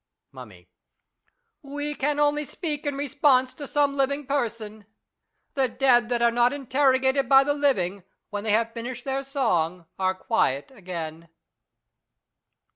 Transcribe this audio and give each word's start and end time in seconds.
Mummy. 0.31 0.67
We 1.61 1.93
can 1.93 2.19
only 2.19 2.43
speak 2.43 2.87
in 2.87 2.95
response 2.95 3.53
to 3.53 3.67
some 3.67 3.95
living 3.95 4.25
person. 4.25 4.87
The 5.53 5.67
dead 5.67 6.09
that 6.09 6.23
are 6.23 6.31
not 6.31 6.53
interrogated 6.53 7.29
by 7.29 7.43
the 7.43 7.53
living, 7.53 8.03
when 8.31 8.43
they 8.43 8.51
have 8.53 8.73
finished 8.73 9.05
their 9.05 9.21
song, 9.21 9.85
are 9.99 10.15
quiet 10.15 10.71
again. 10.71 11.29